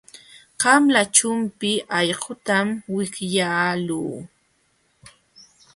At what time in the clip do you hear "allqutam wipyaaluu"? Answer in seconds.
1.99-4.13